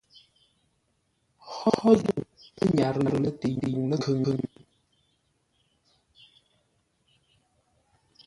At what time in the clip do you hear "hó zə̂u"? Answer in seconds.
1.51-2.21